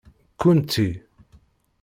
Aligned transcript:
Kkunti. 0.39 0.87